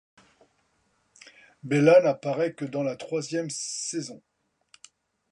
[1.61, 4.19] Bela n'apparait que dans la troisième saison.